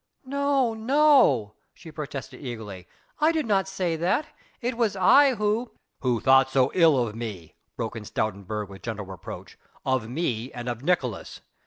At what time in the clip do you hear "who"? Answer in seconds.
5.35-5.73, 5.99-6.19